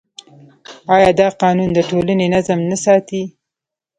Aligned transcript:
آیا 0.95 1.09
دا 1.19 1.27
قانون 1.41 1.69
د 1.73 1.79
ټولنې 1.89 2.25
نظم 2.35 2.59
نه 2.71 2.77
ساتي؟ 2.85 3.23